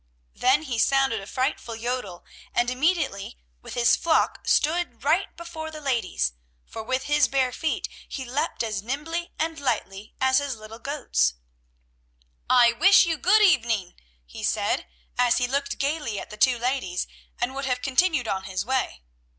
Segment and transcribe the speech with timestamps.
[0.33, 5.79] Then he sounded a frightful yodel and immediately with his flock stood right before the
[5.79, 6.33] ladies,
[6.65, 11.35] for with his bare feet he leaped as nimbly and lightly as his little goats.
[12.49, 13.93] "I wish you good evening!"
[14.25, 14.87] he said
[15.19, 17.05] as he looked gayly at the two ladies,
[17.39, 19.03] and would have continued on his way.